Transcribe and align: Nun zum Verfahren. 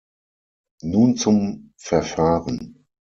Nun 0.81 1.15
zum 1.15 1.73
Verfahren. 1.77 2.87